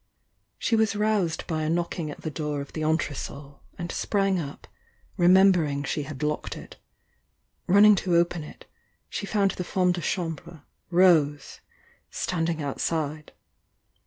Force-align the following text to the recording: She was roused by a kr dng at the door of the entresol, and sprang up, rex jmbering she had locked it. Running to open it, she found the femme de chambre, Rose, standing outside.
She 0.57 0.75
was 0.75 0.95
roused 0.95 1.45
by 1.45 1.61
a 1.61 1.69
kr 1.69 1.75
dng 1.75 2.09
at 2.09 2.21
the 2.21 2.31
door 2.31 2.59
of 2.59 2.73
the 2.73 2.81
entresol, 2.81 3.59
and 3.77 3.91
sprang 3.91 4.39
up, 4.39 4.65
rex 5.15 5.31
jmbering 5.31 5.85
she 5.85 6.01
had 6.01 6.23
locked 6.23 6.57
it. 6.57 6.77
Running 7.67 7.93
to 7.97 8.15
open 8.15 8.43
it, 8.43 8.65
she 9.11 9.27
found 9.27 9.51
the 9.51 9.63
femme 9.63 9.91
de 9.91 10.01
chambre, 10.01 10.63
Rose, 10.89 11.59
standing 12.09 12.63
outside. 12.63 13.31